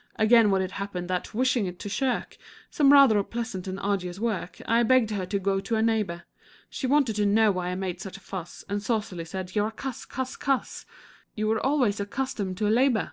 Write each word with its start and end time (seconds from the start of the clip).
'"Again, 0.16 0.50
when 0.50 0.62
it 0.62 0.72
happened 0.72 1.06
that, 1.06 1.32
wishing 1.32 1.72
to 1.76 1.88
shirk 1.88 2.36
Some 2.70 2.92
rather 2.92 3.16
unpleasant 3.18 3.68
and 3.68 3.78
arduous 3.78 4.18
work, 4.18 4.60
I 4.66 4.82
begged 4.82 5.10
her 5.12 5.24
to 5.26 5.38
go 5.38 5.60
to 5.60 5.76
a 5.76 5.80
neighbor, 5.80 6.24
She 6.68 6.88
wanted 6.88 7.14
to 7.14 7.24
know 7.24 7.52
why 7.52 7.68
I 7.68 7.76
made 7.76 8.00
such 8.00 8.16
a 8.16 8.20
fuss, 8.28 8.64
And 8.68 8.82
saucily 8.82 9.24
said, 9.24 9.54
"You're 9.54 9.68
a 9.68 9.70
cuss 9.70 10.04
cuss 10.04 10.34
cuss 10.34 10.86
You 11.36 11.46
were 11.46 11.64
always 11.64 12.00
ac 12.00 12.10
cus 12.10 12.34
tomed 12.34 12.56
to 12.56 12.68
labor!" 12.68 13.12